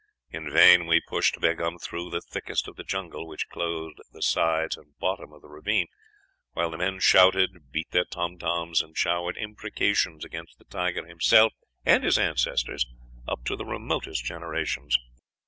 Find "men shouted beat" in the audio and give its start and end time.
6.79-7.91